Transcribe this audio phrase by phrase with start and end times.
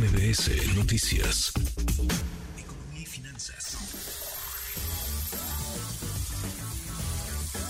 [0.00, 1.52] MBS Noticias.
[2.58, 3.76] Economía y finanzas.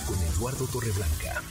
[0.07, 1.41] Con Eduardo Torreblanca.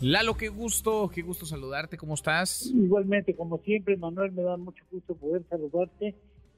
[0.00, 2.72] Lalo, qué gusto, qué gusto saludarte, ¿cómo estás?
[2.74, 6.16] Igualmente, como siempre, Manuel, me da mucho gusto poder saludarte,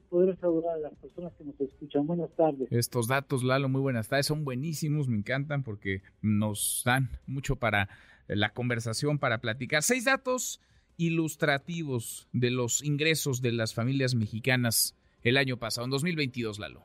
[0.08, 2.06] poder saludar a las personas que nos escuchan.
[2.06, 2.68] Buenas tardes.
[2.72, 7.90] Estos datos, Lalo, muy buenas tardes, son buenísimos, me encantan porque nos dan mucho para
[8.28, 9.82] la conversación, para platicar.
[9.82, 10.58] Seis datos
[10.96, 16.84] ilustrativos de los ingresos de las familias mexicanas el año pasado, en 2022, Lalo.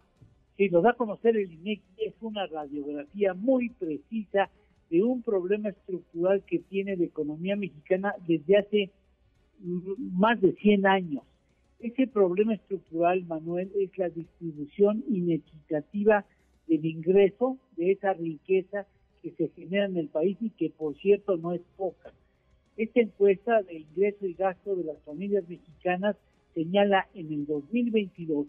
[0.57, 4.49] Sí, lo da a conocer el INEGI, es una radiografía muy precisa
[4.89, 8.91] de un problema estructural que tiene la economía mexicana desde hace
[9.59, 11.23] más de 100 años.
[11.79, 16.25] Ese problema estructural, Manuel, es la distribución inequitativa
[16.67, 18.87] del ingreso, de esa riqueza
[19.21, 22.13] que se genera en el país y que, por cierto, no es poca.
[22.77, 26.15] Esta encuesta de ingreso y gasto de las familias mexicanas
[26.53, 28.45] señala en el 2022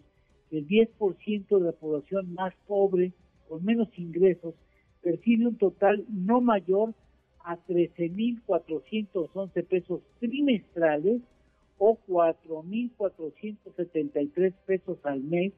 [0.49, 3.11] que el 10% de la población más pobre,
[3.47, 4.53] con menos ingresos,
[5.01, 6.93] percibe un total no mayor
[7.43, 11.23] a 13.411 pesos trimestrales
[11.79, 15.53] o 4.473 pesos al mes,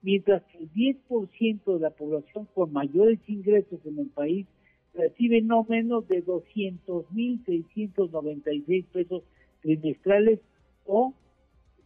[0.00, 4.46] mientras que el 10% de la población con mayores ingresos en el país
[4.94, 9.22] recibe no menos de 200.696 pesos
[9.60, 10.40] trimestrales
[10.86, 11.12] o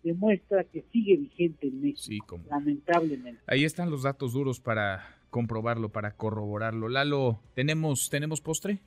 [0.03, 3.41] demuestra que sigue vigente en México, lamentablemente.
[3.47, 6.89] Ahí están los datos duros para comprobarlo, para corroborarlo.
[6.89, 8.79] Lalo, ¿tenemos, ¿tenemos postre?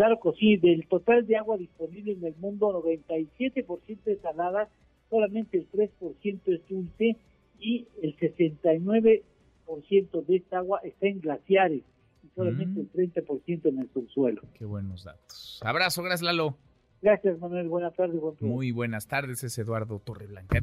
[0.00, 4.70] Claro que sí, del total de agua disponible en el mundo, 97% es salada,
[5.10, 7.18] solamente el 3% es dulce
[7.58, 11.82] y el 69% de esta agua está en glaciares
[12.24, 14.40] y solamente el 30% en el subsuelo.
[14.54, 15.60] Qué buenos datos.
[15.62, 16.56] Abrazo, gracias Lalo.
[17.02, 18.22] Gracias Manuel, buenas tardes.
[18.40, 20.62] Muy buenas tardes, es Eduardo Torreblanca.